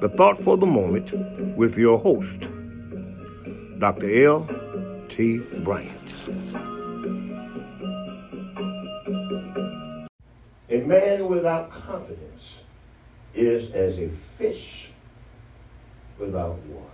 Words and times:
the 0.00 0.08
thought 0.08 0.38
for 0.38 0.56
the 0.56 0.66
moment 0.66 1.12
with 1.56 1.76
your 1.76 1.98
host, 1.98 2.46
Dr. 3.78 4.26
L.T. 4.26 5.38
Bryant. 5.64 6.14
A 10.70 10.80
man 10.82 11.26
without 11.26 11.70
confidence 11.70 12.58
is 13.34 13.72
as 13.72 13.98
a 13.98 14.08
fish 14.08 14.90
without 16.18 16.58
water. 16.66 16.84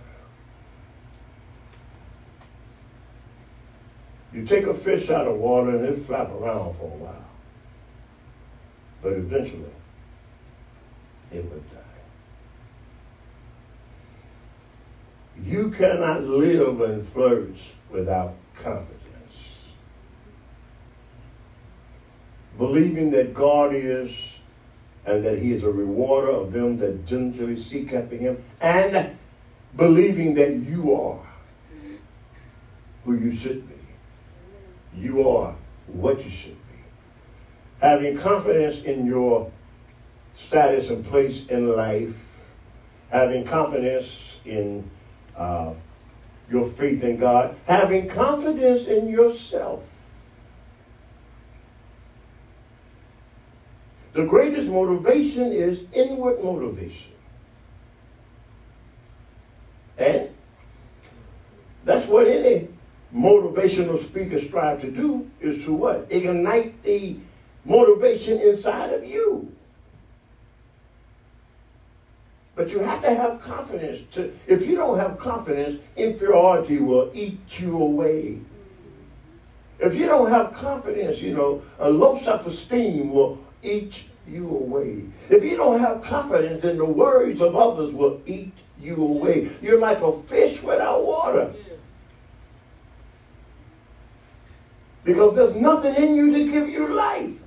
You 4.33 4.45
take 4.45 4.65
a 4.65 4.73
fish 4.73 5.09
out 5.11 5.27
of 5.27 5.35
water 5.37 5.69
and 5.69 5.85
it 5.85 6.05
flap 6.05 6.29
around 6.31 6.75
for 6.77 6.85
a 6.85 6.97
while. 6.97 7.25
But 9.01 9.13
eventually, 9.13 9.71
it 11.31 11.43
would 11.45 11.71
die. 11.71 11.84
You 15.43 15.69
cannot 15.71 16.23
live 16.23 16.81
and 16.81 17.07
flourish 17.07 17.73
without 17.89 18.35
confidence. 18.55 18.95
believing 22.57 23.11
that 23.11 23.33
God 23.33 23.73
is 23.73 24.11
and 25.05 25.23
that 25.23 25.37
he 25.37 25.51
is 25.51 25.63
a 25.63 25.69
rewarder 25.69 26.31
of 26.31 26.51
them 26.51 26.77
that 26.77 27.05
diligently 27.05 27.61
seek 27.61 27.93
after 27.93 28.15
him, 28.15 28.43
and 28.59 29.15
believing 29.75 30.33
that 30.33 30.55
you 30.55 30.95
are 30.95 31.19
who 33.03 33.13
you 33.13 33.35
should 33.35 33.67
be. 33.69 33.75
You 34.99 35.29
are 35.29 35.55
what 35.85 36.23
you 36.23 36.31
should 36.31 36.57
be. 36.57 36.79
Having 37.81 38.17
confidence 38.17 38.83
in 38.83 39.05
your 39.05 39.51
status 40.33 40.89
and 40.89 41.05
place 41.05 41.45
in 41.49 41.75
life, 41.75 42.15
having 43.09 43.45
confidence 43.45 44.17
in 44.43 44.89
uh, 45.37 45.73
your 46.49 46.67
faith 46.67 47.03
in 47.03 47.17
God, 47.17 47.55
having 47.65 48.07
confidence 48.07 48.87
in 48.87 49.09
yourself 49.09 49.83
The 54.15 54.23
greatest 54.23 54.69
motivation 54.69 55.51
is 55.51 55.81
inward 55.91 56.41
motivation. 56.41 57.11
And 59.97 60.29
that's 61.83 62.07
what 62.07 62.25
any 62.25 62.69
motivational 63.13 64.01
speaker 64.01 64.39
strive 64.39 64.79
to 64.81 64.89
do 64.89 65.29
is 65.41 65.65
to 65.65 65.73
what? 65.73 66.07
Ignite 66.09 66.81
the 66.83 67.17
motivation 67.65 68.39
inside 68.39 68.93
of 68.93 69.03
you. 69.03 69.53
But 72.65 72.73
you 72.73 72.79
have 72.79 73.03
to 73.03 73.13
have 73.13 73.39
confidence. 73.39 74.01
To, 74.15 74.33
if 74.47 74.65
you 74.65 74.75
don't 74.75 74.97
have 74.97 75.19
confidence, 75.19 75.79
inferiority 75.95 76.79
will 76.79 77.11
eat 77.13 77.59
you 77.59 77.77
away. 77.77 78.39
If 79.77 79.93
you 79.93 80.07
don't 80.07 80.31
have 80.31 80.51
confidence, 80.51 81.21
you 81.21 81.35
know, 81.35 81.61
a 81.77 81.87
low 81.87 82.17
self-esteem 82.17 83.11
will 83.11 83.37
eat 83.61 84.05
you 84.27 84.49
away. 84.49 85.03
If 85.29 85.43
you 85.43 85.57
don't 85.57 85.79
have 85.79 86.01
confidence, 86.01 86.63
then 86.63 86.77
the 86.77 86.85
words 86.85 87.39
of 87.39 87.55
others 87.55 87.93
will 87.93 88.19
eat 88.25 88.53
you 88.81 88.95
away. 88.95 89.51
You're 89.61 89.79
like 89.79 90.01
a 90.01 90.11
fish 90.23 90.59
without 90.63 91.05
water. 91.05 91.53
Because 95.03 95.35
there's 95.35 95.53
nothing 95.53 95.93
in 95.93 96.15
you 96.15 96.33
to 96.33 96.51
give 96.51 96.67
you 96.67 96.87
life. 96.87 97.44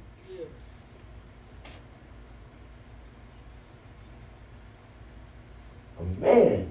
A 5.98 6.04
man 6.20 6.70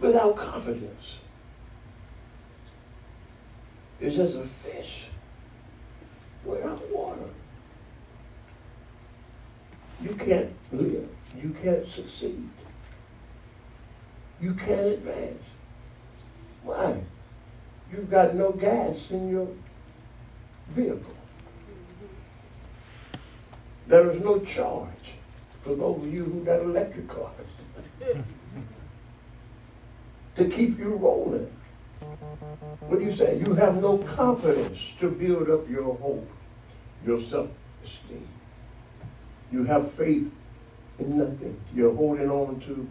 without 0.00 0.36
confidence 0.36 1.16
is 4.00 4.18
as 4.18 4.34
a 4.34 4.44
fish 4.44 5.04
without 6.44 6.82
water. 6.90 7.28
You 10.02 10.14
can't 10.14 10.52
live. 10.72 11.08
You 11.40 11.54
can't 11.62 11.86
succeed. 11.88 12.48
You 14.40 14.54
can't 14.54 14.86
advance. 14.86 15.42
Why? 16.64 17.02
You've 17.92 18.10
got 18.10 18.34
no 18.34 18.52
gas 18.52 19.10
in 19.10 19.30
your 19.30 19.48
vehicle. 20.70 21.14
There 23.86 24.08
is 24.10 24.22
no 24.22 24.38
charge 24.40 25.14
for 25.62 25.74
those 25.74 26.04
of 26.04 26.12
you 26.12 26.24
who 26.24 26.44
got 26.44 26.60
electric 26.60 27.08
cars 27.08 27.46
to 30.36 30.48
keep 30.48 30.78
you 30.78 30.94
rolling. 30.94 31.50
What 32.80 32.98
do 32.98 33.04
you 33.04 33.12
say? 33.12 33.38
You 33.38 33.54
have 33.54 33.80
no 33.80 33.98
confidence 33.98 34.78
to 35.00 35.10
build 35.10 35.50
up 35.50 35.68
your 35.68 35.94
hope, 35.96 36.28
your 37.06 37.20
self-esteem. 37.20 38.26
You 39.52 39.64
have 39.64 39.92
faith 39.92 40.30
in 40.98 41.18
nothing. 41.18 41.60
You're 41.74 41.94
holding 41.94 42.30
on 42.30 42.60
to 42.60 42.88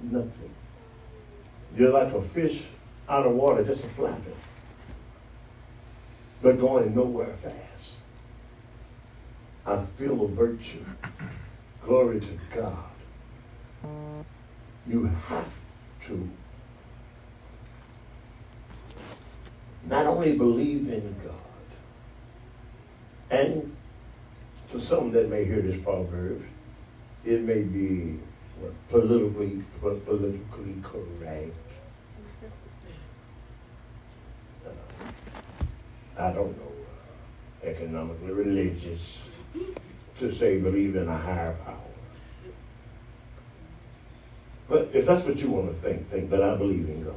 nothing. 0.00 0.50
You're 1.76 1.92
like 1.92 2.12
a 2.12 2.22
fish 2.22 2.62
out 3.08 3.26
of 3.26 3.32
water, 3.32 3.64
just 3.64 3.84
a 3.84 3.88
flapping, 3.88 4.36
but 6.42 6.58
going 6.58 6.94
nowhere 6.94 7.34
fast. 7.42 7.54
I 9.66 9.84
feel 9.98 10.24
a 10.24 10.28
virtue. 10.28 10.84
Glory 11.88 12.20
to 12.20 12.38
God. 12.54 12.84
You 14.86 15.06
have 15.06 15.50
to 16.06 16.28
not 19.86 20.06
only 20.06 20.36
believe 20.36 20.92
in 20.92 21.16
God, 21.24 21.64
and 23.30 23.74
to 24.70 24.78
some 24.78 25.12
that 25.12 25.30
may 25.30 25.46
hear 25.46 25.62
this 25.62 25.82
proverb, 25.82 26.44
it 27.24 27.40
may 27.40 27.62
be 27.62 28.18
politically 28.90 29.64
politically 29.80 30.74
correct. 30.82 31.54
Uh, 34.66 34.70
I 36.18 36.32
don't 36.32 36.54
know, 36.54 36.72
uh, 37.64 37.66
economically 37.66 38.32
religious 38.32 39.22
to 40.18 40.32
say 40.32 40.58
believe 40.58 40.96
in 40.96 41.08
a 41.08 41.16
higher 41.16 41.56
power. 41.64 41.74
But 44.68 44.90
if 44.92 45.06
that's 45.06 45.24
what 45.24 45.38
you 45.38 45.48
want 45.48 45.68
to 45.68 45.74
think, 45.74 46.10
think. 46.10 46.30
that 46.30 46.42
I 46.42 46.56
believe 46.56 46.88
in 46.88 47.04
God. 47.04 47.14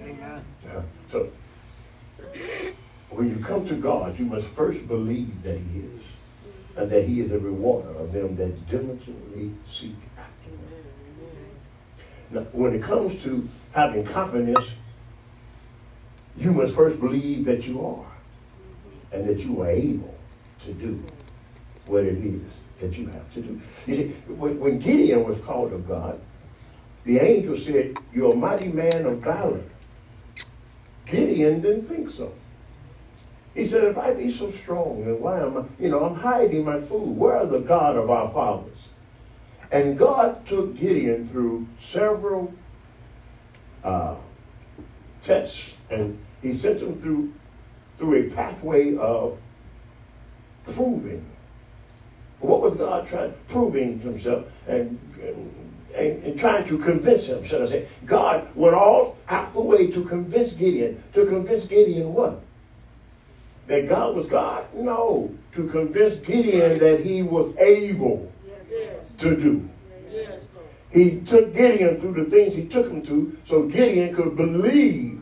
Amen. 0.00 0.44
Uh, 0.70 0.82
so 1.10 1.30
when 3.10 3.28
you 3.28 3.44
come 3.44 3.66
to 3.66 3.74
God, 3.74 4.18
you 4.18 4.26
must 4.26 4.46
first 4.48 4.86
believe 4.86 5.42
that 5.42 5.58
He 5.58 5.80
is, 5.80 6.00
and 6.76 6.90
that 6.90 7.08
He 7.08 7.20
is 7.20 7.32
a 7.32 7.38
rewarder 7.38 7.90
of 7.90 8.12
them 8.12 8.36
that 8.36 8.68
diligently 8.68 9.52
seek 9.70 9.96
after 10.16 10.50
Him. 10.50 10.58
Now, 12.30 12.40
when 12.52 12.74
it 12.74 12.82
comes 12.82 13.20
to 13.24 13.48
having 13.72 14.04
confidence, 14.04 14.66
you 16.36 16.52
must 16.52 16.74
first 16.74 17.00
believe 17.00 17.44
that 17.46 17.66
you 17.66 17.84
are, 17.84 18.06
and 19.10 19.28
that 19.28 19.40
you 19.40 19.60
are 19.62 19.70
able 19.70 20.14
to 20.64 20.72
do 20.74 21.02
what 21.88 22.04
it 22.04 22.18
is 22.18 22.42
that 22.80 22.96
you 22.96 23.06
have 23.08 23.32
to 23.34 23.40
do. 23.40 23.60
You 23.86 23.96
see, 23.96 24.08
when 24.28 24.78
Gideon 24.78 25.24
was 25.24 25.38
called 25.40 25.72
of 25.72 25.88
God, 25.88 26.20
the 27.04 27.18
angel 27.18 27.56
said, 27.56 27.96
You're 28.12 28.32
a 28.32 28.36
mighty 28.36 28.68
man 28.68 29.06
of 29.06 29.18
valor. 29.18 29.62
Gideon 31.06 31.60
didn't 31.60 31.88
think 31.88 32.10
so. 32.10 32.32
He 33.54 33.66
said, 33.66 33.84
if 33.84 33.98
I 33.98 34.12
be 34.12 34.30
so 34.30 34.50
strong, 34.50 35.04
then 35.04 35.20
why 35.20 35.40
am 35.40 35.56
I, 35.56 35.64
you 35.82 35.88
know, 35.88 36.04
I'm 36.04 36.14
hiding 36.14 36.64
my 36.64 36.80
food. 36.80 37.16
Where 37.16 37.38
are 37.38 37.46
the 37.46 37.58
God 37.58 37.96
of 37.96 38.08
our 38.08 38.30
fathers? 38.30 38.78
And 39.72 39.98
God 39.98 40.46
took 40.46 40.78
Gideon 40.78 41.26
through 41.26 41.66
several 41.82 42.54
uh, 43.82 44.14
tests, 45.22 45.72
and 45.90 46.18
he 46.40 46.52
sent 46.52 46.80
him 46.80 47.00
through 47.00 47.32
through 47.98 48.28
a 48.28 48.30
pathway 48.30 48.96
of 48.96 49.36
proving 50.64 51.26
What 52.40 52.62
was 52.62 52.74
God 52.74 53.08
trying, 53.08 53.34
proving 53.48 53.98
himself 54.00 54.46
and, 54.68 54.98
and, 55.94 56.22
and 56.22 56.38
trying 56.38 56.66
to 56.68 56.78
convince 56.78 57.26
him, 57.26 57.42
I 57.42 57.66
say? 57.66 57.88
God 58.06 58.48
went 58.54 58.74
all 58.74 59.16
out 59.28 59.52
the 59.54 59.60
way 59.60 59.88
to 59.88 60.04
convince 60.04 60.52
Gideon. 60.52 61.02
To 61.14 61.26
convince 61.26 61.64
Gideon 61.64 62.14
what? 62.14 62.40
That 63.66 63.88
God 63.88 64.14
was 64.14 64.26
God? 64.26 64.66
No. 64.74 65.34
To 65.54 65.68
convince 65.68 66.14
Gideon 66.24 66.78
that 66.78 67.04
he 67.04 67.22
was 67.22 67.54
able 67.58 68.32
yes. 68.70 69.10
to 69.18 69.36
do. 69.36 69.68
Yes. 70.10 70.46
He 70.90 71.20
took 71.20 71.54
Gideon 71.54 72.00
through 72.00 72.24
the 72.24 72.30
things 72.30 72.54
he 72.54 72.64
took 72.66 72.86
him 72.86 73.04
to 73.06 73.36
so 73.46 73.64
Gideon 73.64 74.14
could 74.14 74.36
believe 74.36 75.20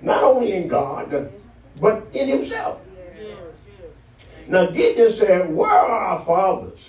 not 0.00 0.22
only 0.22 0.52
in 0.52 0.68
God, 0.68 1.30
but 1.80 2.06
in 2.12 2.28
himself. 2.28 2.80
Now 4.48 4.66
Gideon 4.66 5.10
said, 5.10 5.54
Where 5.54 5.70
are 5.70 5.90
our 5.90 6.24
fathers? 6.24 6.80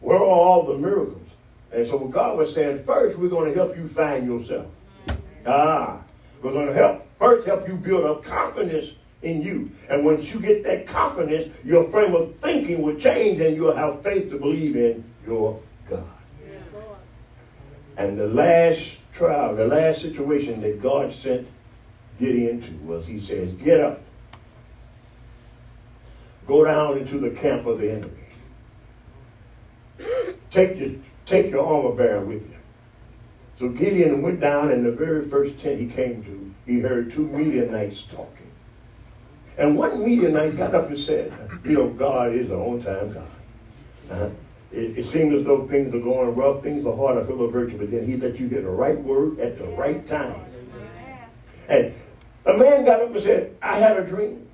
Where 0.00 0.18
are 0.18 0.24
all 0.24 0.62
the 0.64 0.78
miracles? 0.78 1.28
And 1.72 1.86
so 1.86 1.98
God 1.98 2.38
was 2.38 2.54
saying, 2.54 2.84
First, 2.84 3.18
we're 3.18 3.28
going 3.28 3.52
to 3.52 3.58
help 3.58 3.76
you 3.76 3.88
find 3.88 4.26
yourself. 4.26 4.66
Ah, 5.46 6.00
we're 6.42 6.52
going 6.52 6.66
to 6.66 6.74
help 6.74 7.06
first 7.18 7.46
help 7.46 7.66
you 7.68 7.74
build 7.74 8.04
up 8.04 8.22
confidence 8.22 8.92
in 9.22 9.42
you. 9.42 9.70
And 9.88 10.04
once 10.04 10.32
you 10.32 10.40
get 10.40 10.62
that 10.64 10.86
confidence, 10.86 11.52
your 11.64 11.90
frame 11.90 12.14
of 12.14 12.34
thinking 12.36 12.82
will 12.82 12.96
change 12.96 13.40
and 13.40 13.56
you'll 13.56 13.76
have 13.76 14.02
faith 14.02 14.30
to 14.30 14.38
believe 14.38 14.76
in 14.76 15.04
your 15.26 15.60
God. 15.88 16.04
Yes. 16.46 16.62
And 17.96 18.18
the 18.18 18.28
last 18.28 18.96
trial, 19.14 19.56
the 19.56 19.66
last 19.66 20.02
situation 20.02 20.60
that 20.60 20.82
God 20.82 21.12
sent 21.12 21.48
Gideon 22.18 22.60
to 22.62 22.72
was 22.84 23.06
he 23.06 23.20
says, 23.20 23.52
Get 23.54 23.80
up 23.80 24.00
Go 26.46 26.64
down 26.64 26.98
into 26.98 27.18
the 27.18 27.30
camp 27.30 27.66
of 27.66 27.80
the 27.80 27.92
enemy. 27.92 28.12
Take 30.50 30.78
your, 30.78 30.90
take 31.24 31.50
your 31.50 31.66
armor 31.66 31.94
bearer 31.94 32.24
with 32.24 32.48
you. 32.48 32.56
So 33.58 33.68
Gideon 33.68 34.22
went 34.22 34.40
down, 34.40 34.70
and 34.70 34.84
the 34.84 34.92
very 34.92 35.26
first 35.28 35.58
tent 35.60 35.80
he 35.80 35.86
came 35.86 36.22
to, 36.24 36.54
he 36.70 36.80
heard 36.80 37.10
two 37.10 37.26
Midianites 37.26 38.02
talking. 38.02 38.50
And 39.58 39.76
one 39.76 40.04
Midianite 40.04 40.56
got 40.56 40.74
up 40.74 40.88
and 40.88 40.98
said, 40.98 41.32
You 41.64 41.72
know, 41.72 41.88
God 41.88 42.34
is 42.34 42.50
an 42.50 42.56
on 42.56 42.82
time 42.82 43.12
God. 43.12 43.28
Uh-huh. 44.10 44.28
It, 44.72 44.98
it, 44.98 45.06
seems 45.06 45.32
as 45.34 45.46
though 45.46 45.66
things 45.66 45.94
are 45.94 46.00
going 46.00 46.34
rough, 46.34 46.62
things 46.62 46.84
are 46.86 46.94
hard, 46.94 47.22
I 47.22 47.26
feel 47.26 47.42
a 47.42 47.50
virtue, 47.50 47.78
but 47.78 47.90
then 47.90 48.04
he 48.06 48.16
let 48.16 48.38
you 48.38 48.48
get 48.48 48.64
the 48.64 48.70
right 48.70 48.98
word 48.98 49.40
at 49.40 49.58
the 49.58 49.64
right 49.68 50.06
time. 50.06 50.40
And 51.68 51.94
a 52.44 52.52
man 52.52 52.84
got 52.84 53.00
up 53.00 53.14
and 53.14 53.22
said, 53.22 53.56
I 53.62 53.78
had 53.78 53.96
a 53.96 54.04
dream. 54.04 54.45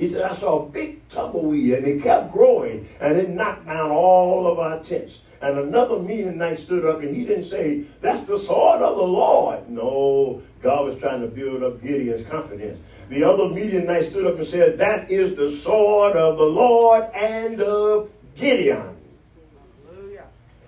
He 0.00 0.08
said, 0.08 0.22
I 0.22 0.34
saw 0.34 0.62
a 0.62 0.66
big 0.66 1.06
tumbleweed 1.10 1.74
and 1.74 1.86
it 1.86 2.02
kept 2.02 2.32
growing 2.32 2.88
and 3.02 3.18
it 3.18 3.28
knocked 3.28 3.66
down 3.66 3.90
all 3.90 4.50
of 4.50 4.58
our 4.58 4.82
tents. 4.82 5.18
And 5.42 5.58
another 5.58 5.98
Midianite 5.98 6.58
stood 6.58 6.86
up 6.86 7.02
and 7.02 7.14
he 7.14 7.26
didn't 7.26 7.44
say, 7.44 7.84
That's 8.00 8.22
the 8.22 8.38
sword 8.38 8.80
of 8.80 8.96
the 8.96 9.02
Lord. 9.02 9.68
No, 9.68 10.40
God 10.62 10.86
was 10.86 10.98
trying 11.00 11.20
to 11.20 11.26
build 11.26 11.62
up 11.62 11.82
Gideon's 11.82 12.26
confidence. 12.30 12.80
The 13.10 13.22
other 13.24 13.50
Midianite 13.50 14.10
stood 14.10 14.26
up 14.26 14.38
and 14.38 14.46
said, 14.46 14.78
That 14.78 15.10
is 15.10 15.36
the 15.36 15.50
sword 15.50 16.16
of 16.16 16.38
the 16.38 16.44
Lord 16.44 17.04
and 17.14 17.60
of 17.60 18.10
Gideon. 18.36 18.96
Hallelujah. 19.86 20.24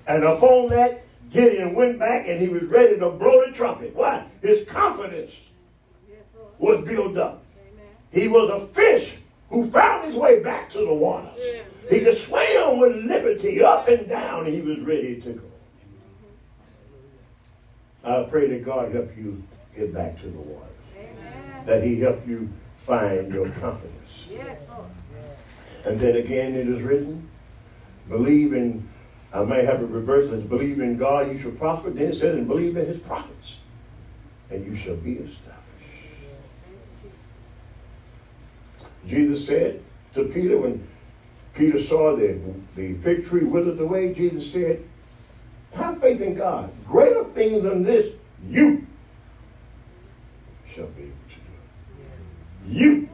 And 0.06 0.25
upon 0.25 0.67
that, 0.69 1.06
Gideon 1.31 1.75
went 1.75 1.99
back 1.99 2.28
and 2.28 2.38
he 2.38 2.49
was 2.49 2.64
ready 2.64 2.99
to 2.99 3.08
blow 3.08 3.46
the 3.46 3.52
trumpet. 3.52 3.96
Why? 3.96 4.26
His 4.43 4.69
confidence 4.69 5.32
was 6.58 6.85
built 6.87 7.17
up. 7.17 7.43
He 8.11 8.28
was 8.28 8.50
a 8.50 8.67
fish 8.75 9.17
who 9.52 9.70
found 9.70 10.06
his 10.06 10.16
way 10.16 10.40
back 10.40 10.70
to 10.70 10.78
the 10.78 10.94
waters. 10.94 11.38
He 11.90 12.00
could 12.00 12.16
swim 12.16 12.78
with 12.78 12.96
liberty 13.04 13.62
up 13.62 13.87
and 13.87 14.08
down. 14.08 14.46
He 14.46 14.62
was 14.62 14.81
ready 14.81 15.20
to 15.20 15.32
go. 15.34 15.43
I 18.02 18.22
pray 18.28 18.49
that 18.49 18.64
God 18.64 18.93
help 18.93 19.14
you 19.16 19.43
get 19.76 19.93
back 19.93 20.19
to 20.20 20.26
the 20.26 20.38
waters. 20.38 20.69
Amen. 20.96 21.66
That 21.66 21.84
he 21.84 22.00
help 22.00 22.26
you 22.26 22.49
find 22.78 23.32
your 23.32 23.49
confidence. 23.50 24.10
Yes, 24.28 24.62
Lord. 24.70 24.90
And 25.84 26.00
then 26.00 26.16
again 26.16 26.54
it 26.54 26.66
is 26.66 26.81
written, 26.81 27.28
believe 28.08 28.54
in, 28.54 28.88
I 29.34 29.44
may 29.44 29.64
have 29.64 29.82
it 29.82 29.88
reversed 29.88 30.32
as 30.32 30.43
believe 30.43 30.81
in 30.81 30.96
God, 30.96 31.31
you 31.31 31.38
shall 31.38 31.52
prosper. 31.52 31.90
Then 31.90 32.10
it 32.10 32.16
says, 32.16 32.37
and 32.37 32.49
believe 32.49 32.76
in 32.76 32.87
his 32.87 32.99
prophets, 33.00 33.56
and 34.50 34.64
you 34.64 34.75
shall 34.76 34.96
be 34.96 35.12
established. 35.12 35.62
Jesus 39.06 39.46
said 39.46 39.82
to 40.14 40.25
Peter 40.25 40.58
when 40.58 40.87
Peter 41.54 41.82
saw 41.82 42.16
the, 42.16 42.38
the 42.76 42.94
fig 42.94 43.26
tree 43.26 43.44
withered 43.44 43.81
away, 43.81 44.14
Jesus 44.14 44.50
said, 44.52 44.82
Have 45.75 46.00
faith 46.00 46.20
in 46.20 46.34
God. 46.34 46.70
Greater 46.87 47.25
things 47.25 47.62
than 47.62 47.82
this 47.82 48.12
you 48.49 48.87
shall 50.75 50.87
be 50.87 51.02
able 51.02 51.12
to 51.28 52.70
do. 52.70 52.81
You. 52.81 53.08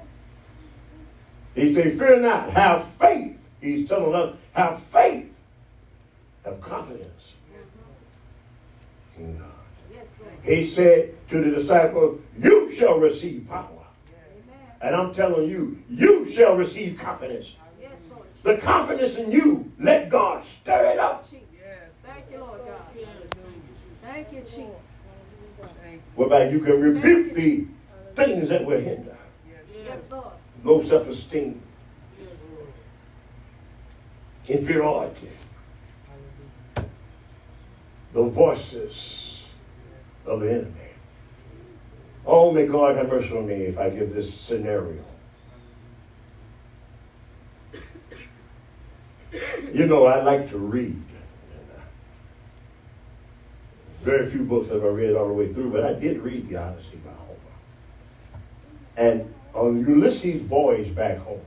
He 1.54 1.74
said, 1.74 1.98
Fear 1.98 2.20
not, 2.20 2.50
have 2.50 2.86
faith. 2.92 3.36
He's 3.60 3.88
telling 3.88 4.14
us, 4.14 4.36
have 4.52 4.80
faith, 4.84 5.32
have 6.44 6.60
confidence 6.60 7.32
in 9.16 9.36
God. 9.38 9.48
He 10.44 10.64
said 10.64 11.14
to 11.30 11.42
the 11.42 11.60
disciple, 11.60 12.20
You 12.38 12.72
shall 12.72 12.98
receive 12.98 13.48
power 13.48 13.77
and 14.80 14.94
I'm 14.94 15.14
telling 15.14 15.48
you, 15.48 15.82
you 15.90 16.30
shall 16.30 16.56
receive 16.56 16.98
confidence. 16.98 17.54
Yes, 17.80 18.04
the 18.42 18.56
confidence 18.56 19.16
in 19.16 19.32
you, 19.32 19.72
let 19.78 20.08
God 20.08 20.44
stir 20.44 20.92
it 20.92 20.98
up. 20.98 21.26
Yes. 21.32 21.90
Thank 22.04 22.24
you, 22.30 22.38
Lord 22.38 22.60
God. 22.64 22.80
Thank 24.02 24.32
you, 24.32 24.40
Jesus. 24.40 24.66
Whereby 26.14 26.48
you 26.48 26.60
can 26.60 26.80
rebuke 26.80 27.34
the 27.34 27.66
things 28.14 28.48
that 28.48 28.64
will 28.64 28.80
hinder. 28.80 29.16
Yes, 29.84 30.06
Lord. 30.10 30.32
Low 30.64 30.82
self-esteem. 30.82 31.60
Inferiority. 34.48 35.28
The 38.12 38.22
voices 38.22 39.42
of 40.24 40.40
the 40.40 40.50
enemy. 40.50 40.87
Oh, 42.30 42.52
may 42.52 42.66
God 42.66 42.94
have 42.96 43.08
mercy 43.08 43.34
on 43.34 43.46
me 43.46 43.54
if 43.54 43.78
I 43.78 43.88
give 43.88 44.12
this 44.12 44.32
scenario. 44.32 45.02
You 49.72 49.86
know, 49.86 50.04
I 50.04 50.22
like 50.22 50.50
to 50.50 50.58
read. 50.58 51.02
Very 54.00 54.28
few 54.30 54.44
books 54.44 54.68
have 54.70 54.84
I 54.84 54.88
read 54.88 55.16
all 55.16 55.26
the 55.26 55.32
way 55.32 55.50
through, 55.52 55.70
but 55.70 55.84
I 55.84 55.94
did 55.94 56.18
read 56.18 56.48
the 56.50 56.56
Odyssey 56.56 57.00
by 57.02 57.12
Homer. 57.12 58.42
And 58.98 59.34
on 59.54 59.86
Ulysses' 59.86 60.42
voyage 60.42 60.94
back 60.94 61.16
home, 61.18 61.40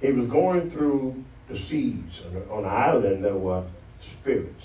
he 0.00 0.10
was 0.10 0.26
going 0.26 0.70
through 0.70 1.22
the 1.48 1.58
seas. 1.58 2.22
On 2.50 2.64
an 2.64 2.70
island 2.70 3.22
there 3.22 3.36
were 3.36 3.64
spirits. 4.00 4.64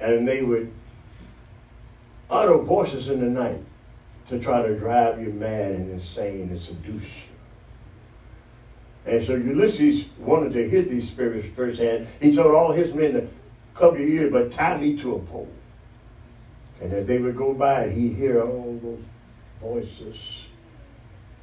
And 0.00 0.26
they 0.26 0.42
would 0.42 0.72
utter 2.30 2.58
voices 2.58 3.08
in 3.08 3.20
the 3.20 3.26
night 3.26 3.60
to 4.28 4.38
try 4.38 4.62
to 4.62 4.78
drive 4.78 5.20
you 5.20 5.32
mad 5.32 5.72
and 5.72 5.90
insane 5.90 6.48
and 6.50 6.60
seduce 6.60 7.26
you. 7.26 7.32
And 9.06 9.26
so 9.26 9.34
Ulysses 9.34 10.04
wanted 10.18 10.52
to 10.52 10.68
hear 10.68 10.82
these 10.82 11.08
spirits 11.08 11.46
firsthand. 11.56 12.06
He 12.20 12.34
told 12.34 12.54
all 12.54 12.72
his 12.72 12.92
men 12.92 13.12
to 13.14 13.26
cover 13.74 13.98
your 13.98 14.24
ears, 14.24 14.32
but 14.32 14.52
tie 14.52 14.76
me 14.76 14.96
to 14.98 15.14
a 15.14 15.18
pole. 15.20 15.48
And 16.80 16.92
as 16.92 17.06
they 17.06 17.18
would 17.18 17.36
go 17.36 17.54
by, 17.54 17.88
he'd 17.88 18.14
hear 18.14 18.42
all 18.42 18.78
those 18.82 19.04
voices. 19.60 20.16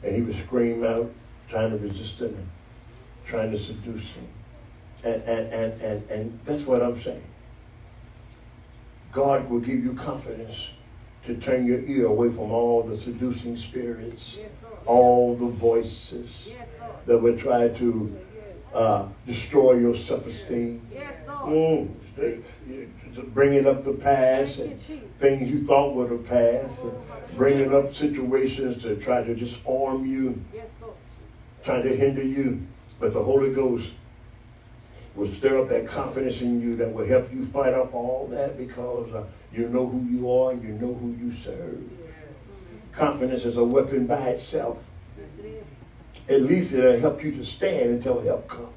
And 0.03 0.15
he 0.15 0.21
would 0.21 0.35
scream 0.35 0.83
out, 0.83 1.11
trying 1.49 1.71
to 1.71 1.77
resist 1.77 2.19
them, 2.19 2.37
trying 3.25 3.51
to 3.51 3.57
seduce 3.57 4.03
them. 4.13 4.27
And, 5.03 5.23
and, 5.23 5.53
and, 5.53 5.81
and, 5.81 6.09
and 6.11 6.39
that's 6.45 6.63
what 6.63 6.83
I'm 6.83 7.01
saying. 7.01 7.23
God 9.15 9.49
will 9.49 9.61
give 9.61 9.81
you 9.81 9.93
confidence 9.93 10.67
to 11.25 11.35
turn 11.35 11.65
your 11.65 11.79
ear 11.85 12.07
away 12.07 12.29
from 12.29 12.51
all 12.51 12.83
the 12.83 12.97
seducing 12.97 13.55
spirits, 13.55 14.37
yes, 14.37 14.53
all 14.85 15.35
the 15.37 15.47
voices 15.47 16.29
yes, 16.45 16.75
that 17.05 17.17
would 17.17 17.39
try 17.39 17.69
to 17.69 18.19
uh, 18.73 19.07
destroy 19.25 19.75
your 19.75 19.95
self-esteem. 19.95 20.85
Yes, 20.93 21.23
mm, 21.25 21.89
bringing 23.33 23.65
up 23.65 23.85
the 23.85 23.93
past 23.93 24.59
and 24.59 24.77
things 24.77 25.49
you 25.49 25.65
thought 25.65 25.95
were 25.95 26.09
the 26.09 26.17
past, 26.17 26.77
and 26.81 26.91
bringing 27.37 27.73
up 27.73 27.91
situations 27.91 28.83
to 28.83 28.97
try 28.97 29.23
to 29.23 29.33
disarm 29.33 30.05
you, 30.05 30.43
trying 31.63 31.83
to 31.83 31.95
hinder 31.95 32.21
you. 32.21 32.67
But 32.99 33.13
the 33.13 33.23
Holy 33.23 33.53
Ghost 33.53 33.87
will 35.15 35.31
stir 35.31 35.61
up 35.61 35.69
that 35.69 35.87
confidence 35.87 36.41
in 36.41 36.61
you 36.61 36.75
that 36.75 36.91
will 36.91 37.05
help 37.05 37.31
you 37.33 37.45
fight 37.45 37.73
off 37.73 37.93
all 37.93 38.27
that 38.31 38.57
because 38.57 39.13
uh, 39.13 39.23
you 39.53 39.69
know 39.69 39.87
who 39.87 40.03
you 40.09 40.31
are 40.31 40.51
and 40.51 40.61
you 40.61 40.73
know 40.73 40.93
who 40.93 41.11
you 41.11 41.33
serve. 41.35 41.81
Confidence 42.91 43.45
is 43.45 43.57
a 43.57 43.63
weapon 43.63 44.05
by 44.05 44.29
itself. 44.29 44.77
at 46.27 46.41
least 46.41 46.73
it'll 46.73 46.99
help 46.99 47.23
you 47.23 47.31
to 47.31 47.45
stand 47.45 47.89
until 47.91 48.21
help 48.21 48.47
comes. 48.47 48.69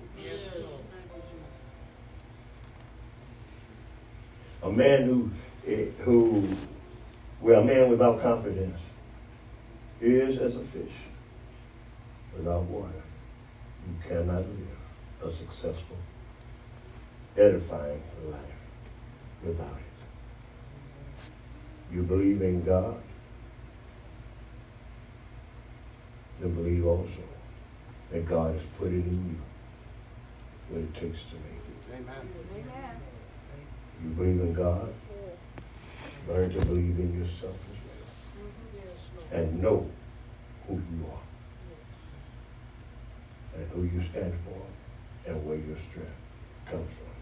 A 4.62 4.70
man 4.70 5.02
who, 5.04 5.30
eh, 5.66 5.86
who, 6.00 6.48
well, 7.40 7.60
a 7.62 7.64
man 7.64 7.88
without 7.90 8.20
confidence 8.20 8.78
is 10.00 10.38
as 10.38 10.56
a 10.56 10.64
fish 10.64 10.92
without 12.36 12.62
water. 12.64 13.02
You 13.86 14.08
cannot 14.08 14.42
live 14.42 14.78
a 15.24 15.36
successful, 15.36 15.96
edifying 17.38 18.02
life 18.30 18.40
without 19.44 19.66
it. 19.66 21.24
You 21.94 22.02
believe 22.02 22.42
in 22.42 22.64
God, 22.64 23.00
then 26.40 26.54
believe 26.54 26.84
also 26.84 27.22
that 28.10 28.26
God 28.26 28.54
has 28.54 28.62
put 28.78 28.88
it 28.88 29.04
in 29.04 29.28
you 29.30 29.40
what 30.68 30.82
it 30.82 30.94
takes 30.94 31.22
to 31.30 31.34
make 31.36 31.64
it. 31.70 31.94
Amen. 31.94 32.28
Amen. 32.52 32.96
You 34.02 34.10
believe 34.10 34.40
in 34.40 34.52
God, 34.52 34.92
learn 36.28 36.50
to 36.50 36.60
believe 36.66 36.98
in 36.98 37.18
yourself 37.18 37.56
as 37.70 37.78
well. 39.32 39.40
And 39.40 39.62
know 39.62 39.90
who 40.66 40.74
you 40.74 41.06
are. 41.10 41.18
And 43.56 43.70
who 43.70 43.82
you 43.84 44.02
stand 44.10 44.34
for 44.44 45.30
and 45.30 45.44
where 45.46 45.56
your 45.56 45.76
strength 45.76 46.12
comes 46.66 46.90
from. 46.92 47.17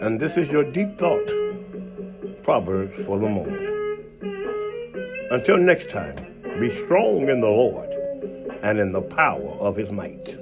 And 0.00 0.20
this 0.20 0.36
is 0.36 0.48
your 0.48 0.64
deep 0.64 0.98
thought, 0.98 1.26
Proverbs 2.42 2.94
for 3.06 3.18
the 3.18 3.28
moment. 3.28 3.74
Until 5.30 5.56
next 5.56 5.90
time, 5.90 6.16
be 6.60 6.74
strong 6.84 7.28
in 7.28 7.40
the 7.40 7.48
Lord 7.48 7.88
and 8.62 8.78
in 8.78 8.92
the 8.92 9.02
power 9.02 9.50
of 9.60 9.76
his 9.76 9.90
might. 9.90 10.38